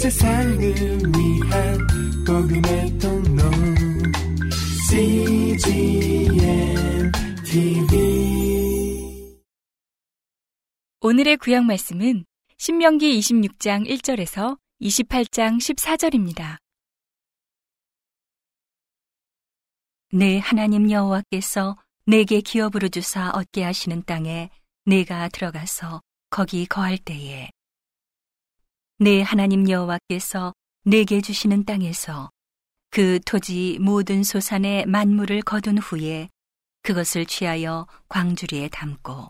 [0.00, 1.78] 세상을 위한
[2.26, 3.42] 복음의 통로
[4.88, 6.32] CGM
[7.44, 9.36] TV
[11.02, 12.24] 오늘의 구약 말씀은
[12.56, 16.56] 신명기 26장 1절에서 28장 14절입니다.
[20.14, 21.76] 내 하나님 여호와께서
[22.06, 24.48] 내게 기업으로 주사 얻게 하시는 땅에
[24.86, 27.50] 내가 들어가서 거기 거할 때에
[29.02, 30.52] 내 하나님 여호와께서
[30.84, 32.28] 내게 주시는 땅에서
[32.90, 36.28] 그 토지 모든 소산의 만물을 거둔 후에
[36.82, 39.28] 그것을 취하여 광주리에 담고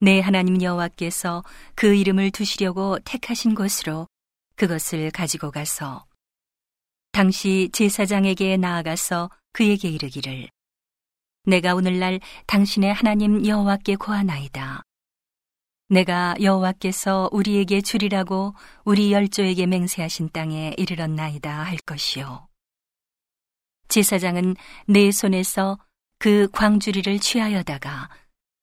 [0.00, 4.06] 내 하나님 여호와께서 그 이름을 두시려고 택하신 곳으로
[4.54, 6.06] 그것을 가지고 가서
[7.12, 10.48] 당시 제사장에게 나아가서 그에게 이르기를
[11.44, 14.85] 내가 오늘날 당신의 하나님 여호와께 고하나이다.
[15.88, 18.54] 내가 여호와께서 우리에게 주리라고
[18.84, 22.48] 우리 열조에게 맹세하신 땅에 이르렀나이다 할 것이요.
[23.88, 24.56] 제사장은
[24.88, 25.78] 내 손에서
[26.18, 28.10] 그 광주리를 취하여다가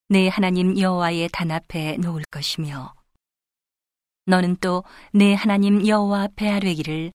[0.09, 2.94] 내 하나님 여호와의 단 앞에 놓을 것이며
[4.25, 7.11] 너는 또 내 하나님 여호와 앞에 아뢰기를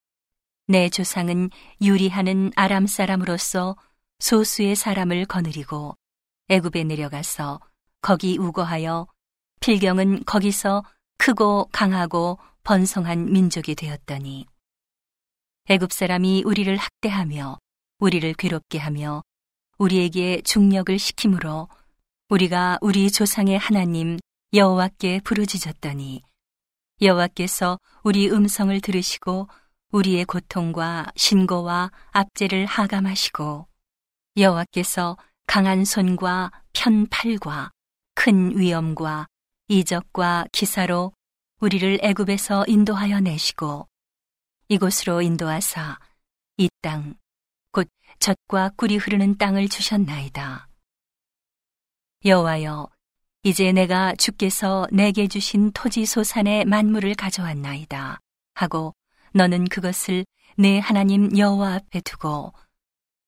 [0.68, 1.50] 내 조상은
[1.82, 3.76] 유리하는 아람 사람으로서
[4.20, 5.96] 소수의 사람을 거느리고
[6.48, 7.60] 애굽에 내려가서
[8.00, 9.06] 거기 우거하여
[9.60, 10.84] 필경은 거기서
[11.18, 14.46] 크고 강하고 번성한 민족이 되었더니
[15.70, 17.58] 애굽 사람이 우리를 학대하며
[17.98, 19.22] 우리를 괴롭게 하며
[19.78, 21.68] 우리에게 중력을 시키므로
[22.28, 24.18] 우리가 우리 조상의 하나님
[24.52, 26.22] 여호와께 부르짖었더니
[27.00, 29.48] 여호와께서 우리 음성을 들으시고
[29.92, 33.66] 우리의 고통과 신고와 압제를 하감하시고
[34.36, 37.70] 여호와께서 강한 손과 편 팔과
[38.14, 39.26] 큰 위엄과
[39.68, 41.12] 이적과 기사로
[41.60, 43.86] 우리를 애굽에서 인도하여 내시고
[44.68, 45.98] 이곳으로 인도하사
[46.56, 47.14] 이 땅
[47.72, 50.68] 곧 젖과 꿀이 흐르는 땅을 주셨나이다.
[52.24, 52.88] 여호와여
[53.42, 58.20] 이제 내가 주께서 내게 주신 토지 소산의 만물을 가져왔나이다
[58.54, 58.94] 하고
[59.34, 60.24] 너는 그것을
[60.56, 62.52] 내 하나님 여호와 앞에 두고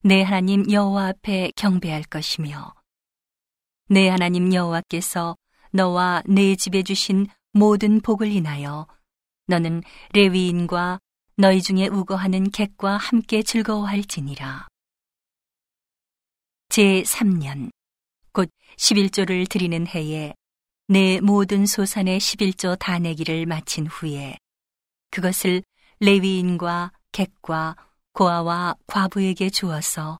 [0.03, 2.73] 내 하나님 여호와 앞에 경배할 것이며
[3.87, 5.37] 내 하나님 여호와께서
[5.71, 8.87] 너와 내 집에 주신 모든 복을 인하여
[9.47, 9.83] 너는
[10.13, 10.99] 레위인과
[11.37, 14.67] 너희 중에 우거하는 객과 함께 즐거워할지니라.
[16.69, 17.71] 제 3년
[18.31, 20.33] 곧 11조를 드리는 해에
[20.87, 24.37] 내 모든 소산의 11조 다 내기를 마친 후에
[25.09, 25.63] 그것을
[25.99, 27.75] 레위인과 객과
[28.13, 30.17] 고아와 과부에게 주어서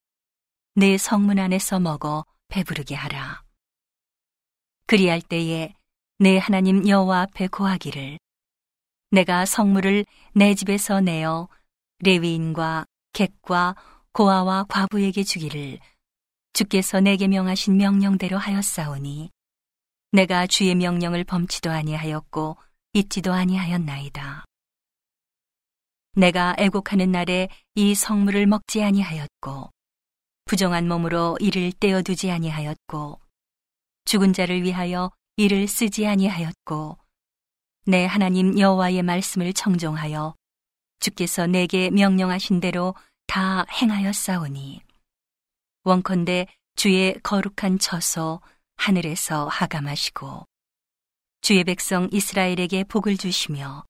[0.75, 3.43] 내 성문 안에서 먹어 배부르게 하라.
[4.91, 5.73] 그리할 때에
[6.19, 8.19] 내 하나님 여호와 앞에 고하기를
[9.11, 11.47] 내가 성물을 내 집에서 내어
[11.99, 13.77] 레위인과 객과
[14.11, 15.79] 고아와 과부에게 주기를
[16.51, 19.29] 주께서 내게 명하신 명령대로 하였사오니
[20.11, 22.57] 내가 주의 명령을 범치도 아니하였고
[22.91, 24.43] 잊지도 아니하였나이다.
[26.17, 29.69] 내가 애곡하는 날에 이 성물을 먹지 아니하였고
[30.43, 33.21] 부정한 몸으로 이를 떼어두지 아니하였고
[34.11, 36.97] 죽은 자를 위하여 이를 쓰지 아니하였고
[37.85, 40.35] 내 하나님 여호와의 말씀을 청종하여
[40.99, 42.93] 주께서 내게 명령하신 대로
[43.25, 44.81] 다 행하였사오니
[45.85, 48.41] 원컨대 주의 거룩한 처소
[48.75, 50.45] 하늘에서 하감하시고
[51.39, 53.85] 주의 백성 이스라엘에게 복을 주시며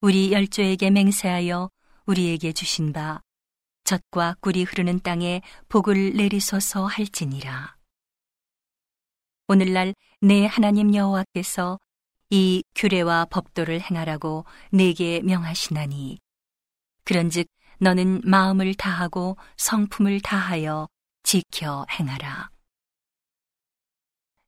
[0.00, 1.70] 우리 열조에게 맹세하여
[2.06, 3.20] 우리에게 주신 바
[3.84, 7.77] 젖과 꿀이 흐르는 땅에 복을 내리소서 할지니라.
[9.48, 11.78] 오늘날 내 하나님 여호와께서
[12.30, 16.18] 이 규례와 법도를 행하라고 내게 명하시나니
[17.04, 17.48] 그런즉
[17.78, 20.88] 너는 마음을 다하고 성품을 다하여
[21.22, 22.50] 지켜 행하라.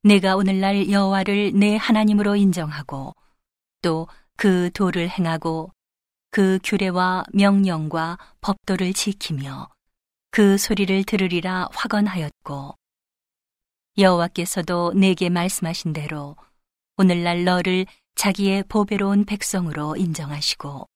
[0.03, 3.13] 내가 오늘날 여호와를 내 하나님으로 인정하고
[3.81, 4.07] 또
[4.41, 5.71] 그 도를 행하고
[6.31, 9.69] 그 규례와 명령과 법도를 지키며
[10.31, 12.73] 그 소리를 들으리라 확언하였고
[13.97, 16.35] 여호와께서도 내게 말씀하신 대로
[16.97, 17.85] 오늘날 너를
[18.15, 20.87] 자기의 보배로운 백성으로 인정하시고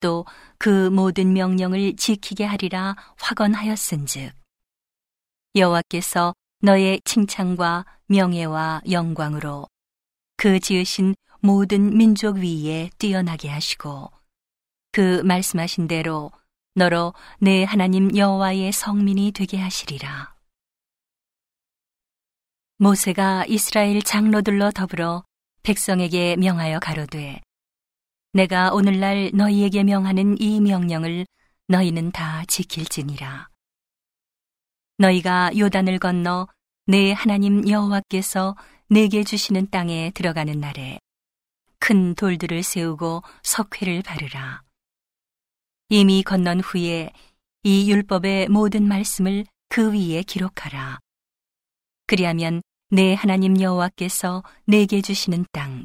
[0.00, 0.24] 또
[0.58, 4.32] 그 모든 명령을 지키게 하리라 확언하였은즉
[5.54, 9.66] 여호와께서 너의 칭찬과 명예와 영광으로
[10.36, 14.10] 그 지으신 모든 민족 위에 뛰어나게 하시고
[14.92, 16.32] 그 말씀하신 대로
[16.74, 20.35] 너로 내 하나님 여호와의 성민이 되게 하시리라.
[22.78, 25.24] 모세가 이스라엘 장로들로 더불어
[25.62, 27.40] 백성에게 명하여 가로되
[28.34, 31.26] 내가 오늘날 너희에게 명하는 이 명령을
[31.68, 33.48] 너희는 다 지킬지니라.
[34.98, 36.48] 너희가 요단을 건너
[36.86, 38.54] 내 하나님 여호와께서
[38.90, 40.98] 내게 주시는 땅에 들어가는 날에
[41.78, 44.62] 큰 돌들을 세우고 석회를 바르라.
[45.88, 47.10] 이미 건넌 후에
[47.62, 51.00] 이 율법의 모든 말씀을 그 위에 기록하라.
[52.06, 55.84] 그리하면 내 하나님 여호와께서 내게 주시는 땅,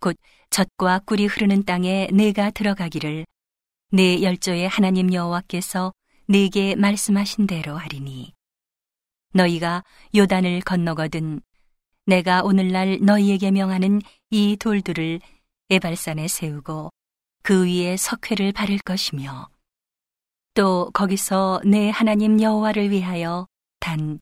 [0.00, 0.16] 곧
[0.50, 3.26] 젖과 꿀이 흐르는 땅에 내가 들어가기를
[3.90, 5.92] 내 열조의 하나님 여호와께서
[6.26, 8.32] 내게 말씀하신 대로 하리니.
[9.34, 9.82] 너희가
[10.14, 11.40] 요단을 건너거든
[12.06, 14.00] 내가 오늘날 너희에게 명하는
[14.30, 15.20] 이 돌들을
[15.70, 16.90] 에발산에 세우고
[17.42, 19.48] 그 위에 석회를 바를 것이며
[20.54, 23.46] 또 거기서 내 하나님 여호와를 위하여
[23.80, 24.18] 단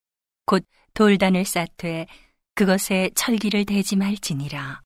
[0.51, 2.07] 곧 돌단을 쌓되
[2.55, 4.83] 그것에 철기를 대지 말지니라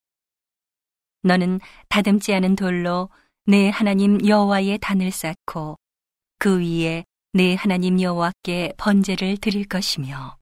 [1.23, 3.09] 너는 다듬지 않은 돌로
[3.47, 5.79] 내 하나님 여호와의 단을 쌓고
[6.39, 10.37] 그 위에 내 하나님 여호와께 번제를 드릴 것이며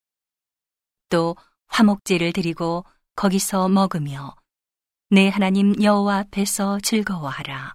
[1.08, 1.36] 또
[1.68, 2.84] 화목제를 드리고
[3.16, 4.34] 거기서 먹으며
[5.10, 7.74] 내 하나님 여호와 앞에서 즐거워하라.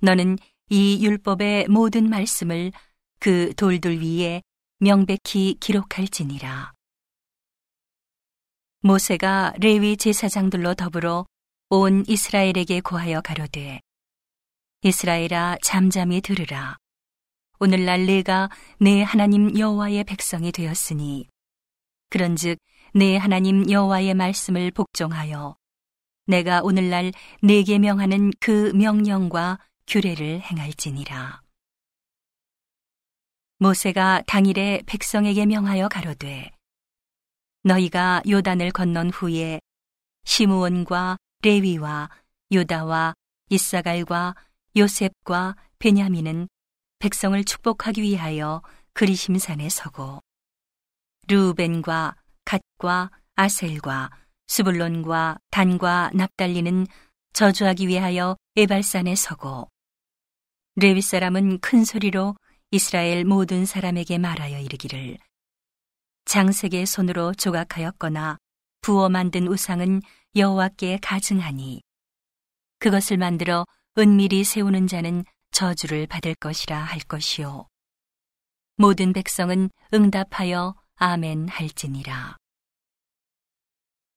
[0.00, 0.38] 너는
[0.70, 2.72] 이 율법의 모든 말씀을
[3.18, 4.42] 그 돌들 위에
[4.78, 6.74] 명백히 기록할지니라.
[8.82, 11.24] 모세가 레위 제사장들로 더불어
[11.70, 13.80] 온 이스라엘에게 고하여 가로되
[14.82, 16.76] 이스라엘아 잠잠히 들으라
[17.58, 21.26] 오늘날 내가 내 하나님 여호와의 백성이 되었으니
[22.10, 22.58] 그런즉
[22.94, 25.56] 내 하나님 여호와의 말씀을 복종하여
[26.26, 27.12] 내가 오늘날
[27.42, 31.45] 내게 명하는 그 명령과 규례를 행할지니라
[33.58, 36.50] 모세가 당일에 백성에게 명하여 가로되
[37.62, 39.60] 너희가 요단을 건넌 후에
[40.24, 42.10] 시므온과 레위와
[42.52, 43.14] 요다와
[43.48, 44.34] 이사갈과
[44.76, 46.48] 요셉과 베냐민은
[46.98, 48.62] 백성을 축복하기 위하여
[48.92, 50.20] 그리심산에 서고
[51.28, 54.10] 르우벤과 갓과 아셀과
[54.48, 56.86] 수불론과 단과 납달리는
[57.32, 59.68] 저주하기 위하여 에발산에 서고
[60.76, 62.36] 레위 사람은 큰 소리로
[62.70, 65.18] 이스라엘 모든 사람에게 말하여 이르기를
[66.24, 68.38] 장색의 손으로 조각하였거나
[68.80, 70.02] 부어 만든 우상은
[70.34, 71.82] 여호와께 가증하니
[72.78, 73.64] 그것을 만들어
[73.96, 77.68] 은밀히 세우는 자는 저주를 받을 것이라 할 것이요.
[78.76, 82.36] 모든 백성은 응답하여 아멘 할지니라.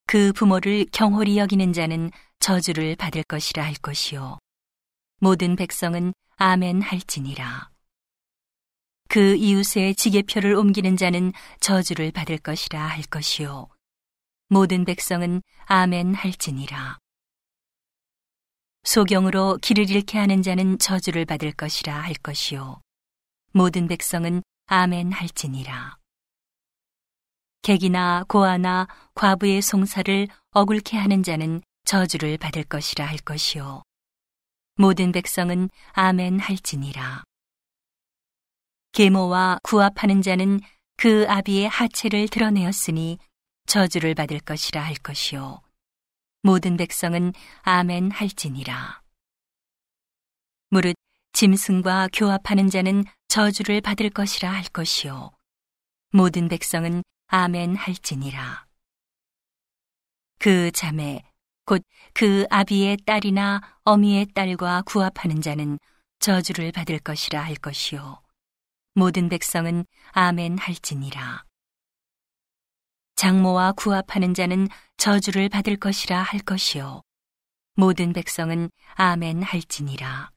[0.07, 4.39] 그 부모를 경홀히 여기는 자는 저주를 받을 것이라 할 것이요.
[5.19, 7.69] 모든 백성은 아멘 할지니라
[9.09, 13.67] 그 이웃의 지게표를 옮기는 자는 저주를 받을 것이라 할 것이요
[14.51, 16.97] 모든 백성은 아멘 할지니라.
[18.83, 22.81] 소경으로 길을 잃게 하는 자는 저주를 받을 것이라 할 것이요.
[23.51, 25.97] 모든 백성은 아멘 할지니라.
[27.61, 33.83] 객이나 고아나 과부의 송사를 억울케 하는 자는 저주를 받을 것이라 할 것이요.
[34.77, 37.23] 모든 백성은 아멘 할지니라.
[38.91, 40.59] 계모와 구압하는 자는
[40.97, 43.17] 그 아비의 하체를 드러내었으니
[43.65, 45.61] 저주를 받을 것이라 할 것이요.
[46.41, 49.01] 모든 백성은 아멘 할지니라.
[50.69, 50.95] 무릇
[51.33, 55.31] 짐승과 교합하는 자는 저주를 받을 것이라 할 것이요.
[56.11, 58.65] 모든 백성은 아멘 할지니라.
[60.39, 61.21] 그 자매,
[61.65, 65.79] 곧 그 아비의 딸이나 어미의 딸과 구합하는 자는
[66.19, 68.21] 저주를 받을 것이라 할 것이요.
[68.99, 71.45] 모든 백성은 아멘 할지니라.
[73.15, 77.01] 장모와 구합하는 자는 저주를 받을 것이라 할 것이요.
[77.75, 80.31] 모든 백성은 아멘 할지니라.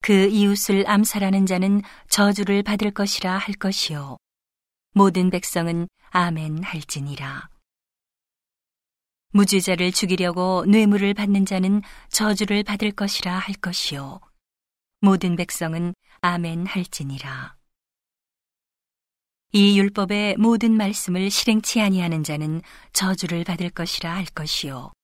[0.00, 4.16] 그 이웃을 암살하는 자는 저주를 받을 것이라 할 것이요.
[4.92, 7.48] 모든 백성은 아멘 할지니라.
[9.30, 14.18] 무죄자를 죽이려고 뇌물을 받는 자는 저주를 받을 것이라 할 것이요.
[15.00, 15.94] 모든 백성은
[16.26, 17.54] 아멘 할지니라.
[19.52, 22.62] 이 율법의 모든 말씀을 실행치 아니하는 자는
[22.94, 24.94] 저주를 받을 것이라 할 것이요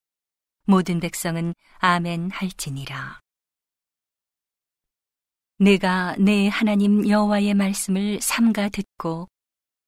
[0.64, 3.20] 모든 백성은 아멘 할지니라
[5.58, 9.28] 내가 내 하나님 여호와의 말씀을 삼가 듣고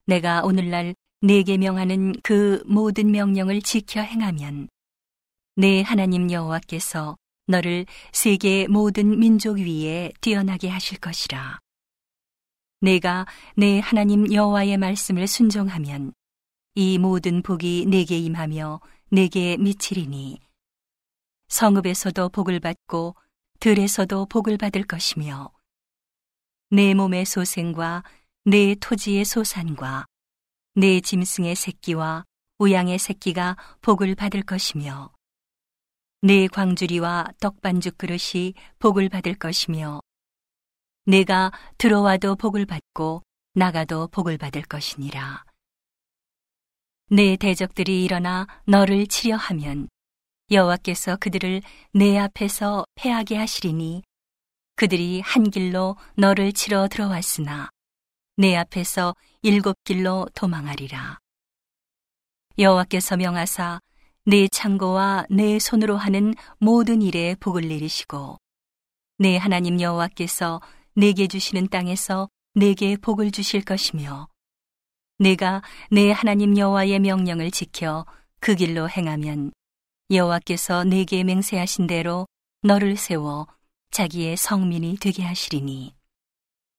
[0.04, 4.68] 내가 오늘날 내게 명하는 그 모든 명령을 지켜 행하면
[5.56, 11.58] 내 하나님 여호와께서 너를 세계 모든 민족 위에 뛰어나게 하실 것이라.
[12.80, 16.12] 내가 내 하나님 여호와의 말씀을 순종하면
[16.74, 18.80] 이 모든 복이 내게 임하며
[19.10, 20.40] 내게 미치리니
[21.48, 23.14] 성읍에서도 복을 받고
[23.60, 25.52] 들에서도 복을 받을 것이며
[26.70, 28.02] 내 몸의 소생과
[28.44, 30.06] 내 토지의 소산과
[30.74, 32.24] 내 짐승의 새끼와
[32.58, 35.12] 우양의 새끼가 복을 받을 것이며
[36.24, 40.00] 내 광주리와 떡반죽 그릇이 복을 받을 것이며
[41.04, 43.22] 내가 들어와도 복을 받고
[43.54, 45.44] 나가도 복을 받을 것이니라.
[47.10, 49.88] 내 대적들이 일어나 너를 치려 하면
[50.52, 51.60] 여호와께서 그들을
[51.92, 54.04] 내 앞에서 패하게 하시리니
[54.76, 57.68] 그들이 한 길로 너를 치러 들어왔으나
[58.36, 61.18] 내 앞에서 일곱 길로 도망하리라.
[62.58, 63.80] 여호와께서 명하사
[64.24, 68.38] 내 창고와 내 손으로 하는 모든 일에 복을 내리시고
[69.18, 70.60] 내 하나님 여호와께서
[70.94, 74.28] 내게 주시는 땅에서 내게 복을 주실 것이며
[75.18, 78.06] 내가 내 하나님 여호와의 명령을 지켜
[78.38, 79.50] 그 길로 행하면
[80.08, 82.28] 여호와께서 내게 맹세하신 대로
[82.62, 83.48] 너를 세워
[83.90, 85.96] 자기의 성민이 되게 하시리니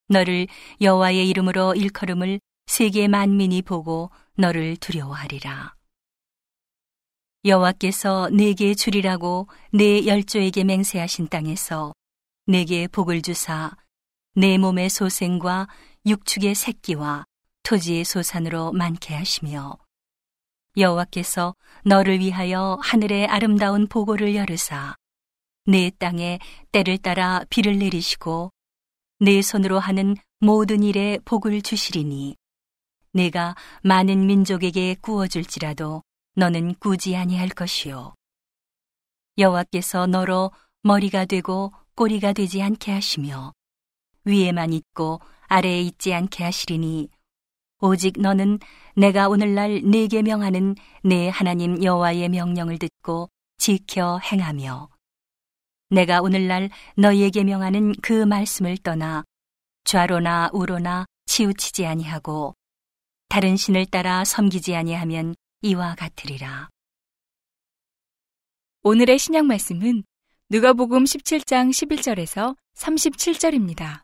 [0.07, 0.47] 너를
[0.79, 5.75] 여호와의 이름으로 일컬음을 세계 만민이 보고 너를 두려워하리라
[7.45, 11.93] 여호와께서 내게 주리라고 내 열조에게 맹세하신 땅에서
[12.45, 13.75] 내게 복을 주사
[14.33, 15.67] 내 몸의 소생과
[16.05, 17.25] 육축의 새끼와
[17.63, 19.77] 토지의 소산으로 많게 하시며
[20.77, 24.95] 여호와께서 너를 위하여 하늘의 아름다운 보고를 열으사
[25.65, 26.39] 내 땅에
[26.71, 28.51] 때를 따라 비를 내리시고
[29.19, 32.37] 내 손으로 하는 모든 일에 복을 주시리니
[33.11, 36.03] 내가 많은 민족에게 구워줄지라도
[36.35, 38.15] 너는 꾸지 아니할 것이요
[39.37, 43.53] 여호와께서 너로 머리가 되고 꼬리가 되지 않게 하시며
[44.25, 47.09] 위에만 있고 아래에 있지 않게 하시리니
[47.81, 48.59] 오직 너는
[48.95, 54.89] 내가 오늘날 네게 명하는 내 하나님 여호와의 명령을 듣고 지켜 행하며
[55.89, 59.23] 내가 오늘날 너희에게 명하는 그 말씀을 떠나
[59.83, 62.55] 좌로나 우로나 치우치지 아니하고
[63.29, 66.69] 다른 신을 따라 섬기지 아니하면 이와 같으리라.
[68.81, 70.03] 오늘의 신약 말씀은
[70.49, 74.03] 누가복음 17장 11절에서 37절입니다.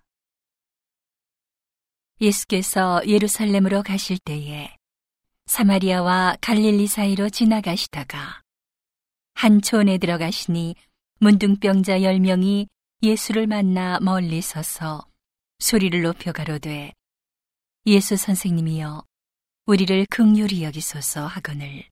[2.21, 4.73] 예수께서 예루살렘으로 가실 때에
[5.47, 8.41] 사마리아와 갈릴리 사이로 지나가시다가
[9.33, 10.75] 한 촌에 들어가시니
[11.19, 12.69] 문둥병자 열 명이
[13.03, 15.05] 예수를 만나 멀리 서서
[15.59, 16.93] 소리를 높여 가로되
[17.85, 19.08] 예수 선생님이여
[19.69, 21.83] 우리를 극률이 여기소서 하거늘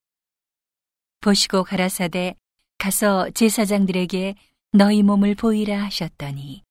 [1.22, 2.34] 보시고 가라사대
[2.80, 4.34] 가서 제사장들에게
[4.72, 6.64] 너희 몸을 보이라 하셨더니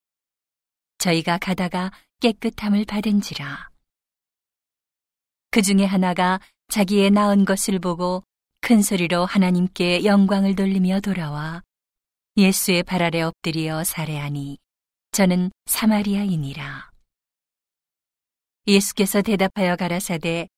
[0.99, 3.71] 저희가 가다가 깨끗함을 받은지라.
[5.53, 8.25] 그 중에 하나가 자기의 나은 것을 보고
[8.61, 11.63] 큰 소리로 하나님께 영광을 돌리며 돌아와
[12.37, 14.59] 예수의 발 아래 엎드리어 살해하니
[15.13, 16.91] 저는 사마리아인이라.
[18.67, 20.49] 예수께서 대답하여 가라사대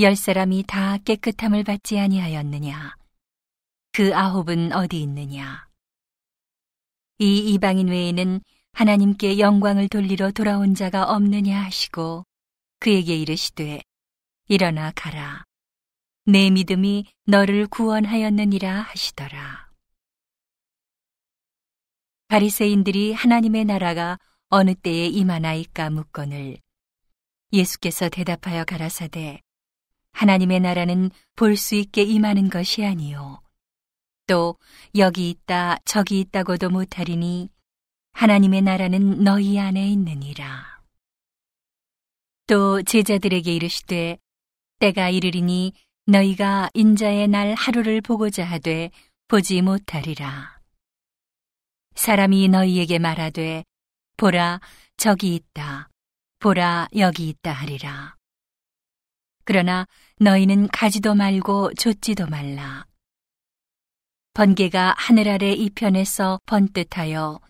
[0.00, 2.96] 열 사람이 다 깨끗함을 받지 아니하였느냐?
[3.92, 5.68] 그 아홉은 어디 있느냐?
[7.20, 8.40] 이 이방인 외에는
[8.72, 12.24] 하나님께 영광을 돌리러 돌아온 자가 없느냐 하시고
[12.80, 13.82] 그에게 이르시되
[14.48, 15.44] 일어나 가라
[16.24, 19.70] 내 믿음이 너를 구원하였느니라 하시더라
[22.26, 26.58] 바리새인들이 하나님의 나라가 어느 때에 임하나이까 묻거늘
[27.52, 29.43] 예수께서 대답하여 가라사대
[30.14, 33.42] 하나님의 나라는 볼 수 있게 임하는 것이 아니요
[34.26, 34.56] 또
[34.96, 37.50] 여기 있다 저기 있다고도 못하리니
[38.12, 40.80] 하나님의 나라는 너희 안에 있느니라.
[42.46, 44.18] 또 제자들에게 이르시되
[44.78, 45.72] 때가 이르리니
[46.06, 48.90] 너희가 인자의 날 하루를 보고자 하되
[49.28, 50.60] 보지 못하리라.
[51.96, 53.64] 사람이 너희에게 말하되
[54.16, 54.60] 보라
[54.96, 55.90] 저기 있다
[56.38, 58.13] 보라 여기 있다 하리라.
[59.44, 59.86] 그러나
[60.18, 62.86] 너희는 가지도 말고 좇지도 말라.
[64.32, 67.40] 번개가 하늘 아래 이편에서 번듯하여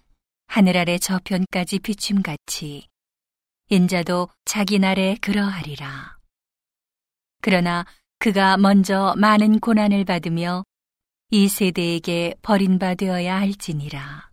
[0.46, 2.88] 하늘 아래 저편까지 비춤같이
[3.70, 6.18] 인자도 자기 날에 그러하리라.
[7.40, 7.86] 그러나
[8.18, 10.64] 그가 먼저 많은 고난을 받으며
[11.30, 14.30] 이 세대에게 버림바 되어야 할지니라.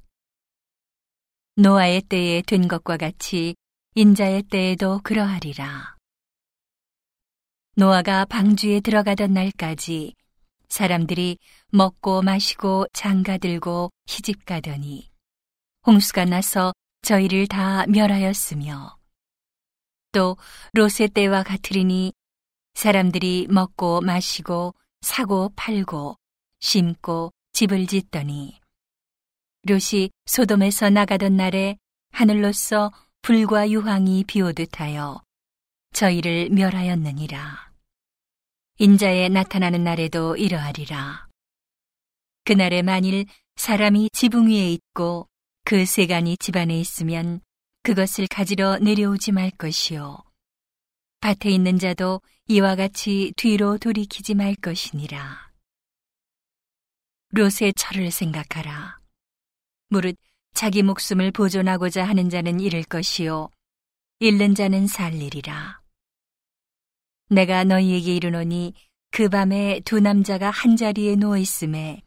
[1.56, 3.56] 노아의 때에 된 것과 같이
[3.96, 5.91] 인자의 때에도 그러하리라.
[7.76, 10.14] 노아가 방주에 들어가던 날까지
[10.68, 11.38] 사람들이
[11.70, 15.10] 먹고 마시고 장가 들고 시집 가더니
[15.88, 18.98] 홍수가 나서 저희를 다 멸하였으며
[20.12, 20.36] 또
[20.74, 22.12] 로세 때와 같으리니
[22.74, 26.18] 사람들이 먹고 마시고 사고 팔고
[26.60, 28.60] 심고 집을 짓더니
[29.64, 31.78] 롯이 소돔에서 나가던 날에
[32.12, 35.22] 하늘로서 불과 유황이 비오듯 하여
[35.94, 37.72] 저희를 멸하였느니라.
[38.80, 41.28] 인자에 나타나는 날에도 이러하리라.
[42.44, 45.28] 그날에 만일 사람이 지붕 위에 있고
[45.64, 47.42] 그 세간이 집안에 있으면
[47.84, 50.18] 그것을 가지러 내려오지 말 것이요.
[51.20, 55.52] 밭에 있는 자도 이와 같이 뒤로 돌이키지 말 것이니라.
[57.30, 58.98] 롯의 철을 생각하라.
[59.90, 60.18] 무릇
[60.54, 63.50] 자기 목숨을 보존하고자 하는 자는 잃을 것이요.
[64.20, 65.81] 잃는 자는 살리리라.
[67.32, 68.74] 내가 너희에게 이르노니
[69.10, 72.02] 그 밤에 두 남자가 한 자리에 누워 있음에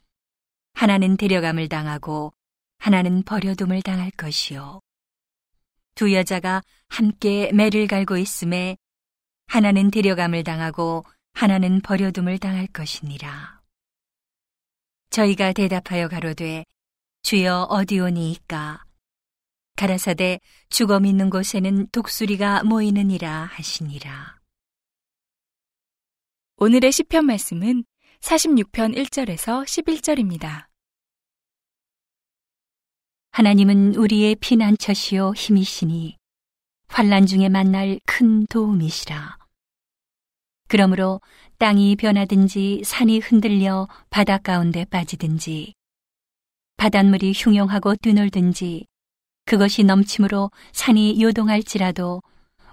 [0.75, 2.35] 하나는 데려감을 당하고
[2.77, 4.81] 하나는 버려둠을 당할 것이요.
[5.95, 8.77] 두 여자가 함께 매를 갈고 있음에
[9.47, 13.63] 하나는 데려감을 당하고 하나는 버려둠을 당할 것이니라.
[15.09, 16.67] 저희가 대답하여 가로되
[17.23, 18.85] 주여 어디오니이까
[19.77, 24.34] 가라사대 죽음 있는 곳에는 독수리가 모이느니라 하시니라.
[26.57, 27.85] 오늘의 시편 말씀은
[28.21, 30.67] 46편 1절에서 11절입니다.
[33.33, 36.17] 하나님은 우리의 피난처시요 힘이시니
[36.87, 39.37] 환란 중에 만날 큰 도움이시라.
[40.69, 41.21] 그러므로
[41.59, 45.75] 땅이 변하든지 산이 흔들려 바닷 가운데 빠지든지
[46.77, 48.87] 바닷물이 흉용하고 뛰놀든지
[49.45, 52.23] 그것이 넘침으로 산이 요동할지라도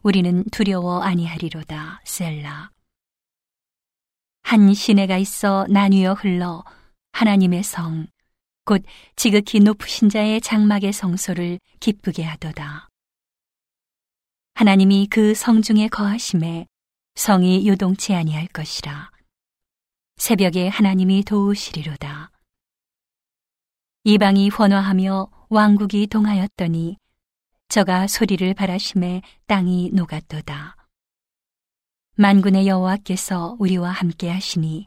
[0.03, 2.69] 우리는 두려워 아니하리로다 셀라.
[4.51, 6.65] 한 시내가 있어 나뉘어 흘러
[7.13, 8.07] 하나님의 성,
[8.65, 8.83] 곧
[9.15, 12.89] 지극히 높으신 자의 장막의 성소를 기쁘게 하도다.
[14.55, 16.67] 하나님이 그 성 중에 거하심에
[17.15, 19.11] 성이 요동치 아니할 것이라.
[20.17, 22.29] 새벽에 하나님이 도우시리로다.
[24.03, 26.97] 이방이 환호하며 왕국이 동하였더니
[27.69, 30.75] 저가 소리를 바라심에 땅이 녹았도다.
[32.21, 34.85] 만군의 여호와께서 우리와 함께 하시니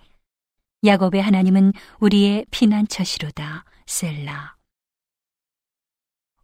[0.84, 3.64] 야곱의 하나님은 우리의 피난처시로다.
[3.86, 4.54] 셀라.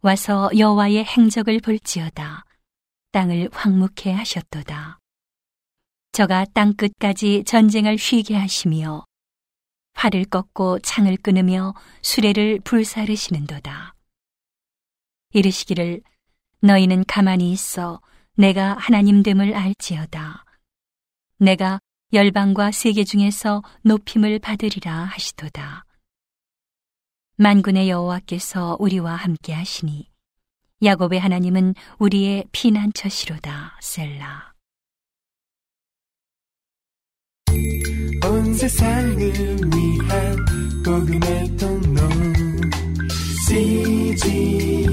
[0.01, 2.43] 와서 여호와의 행적을 볼지어다.
[3.13, 4.99] 땅을 황묵해 하셨도다.
[6.11, 9.05] 저가 땅 끝까지 전쟁을 휘게 하시며
[9.93, 13.95] 활을 꺾고 창을 끊으며 수레를 불사르시는도다.
[15.31, 16.01] 이르시기를
[16.59, 18.01] 너희는 가만히 있어
[18.35, 20.43] 내가 하나님 됨을 알지어다.
[21.41, 21.79] 내가
[22.13, 25.85] 열방과 세계 중에서 높임을 받으리라 하시도다.
[27.37, 30.07] 만군의 여호와께서 우리와 함께 하시니
[30.83, 34.53] 야곱의 하나님은 우리의 피난처시로다 셀라.
[38.23, 40.45] 온 세상을 위한
[40.85, 42.01] 복음의 통로
[43.47, 44.91] CGM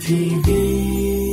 [0.00, 1.27] TV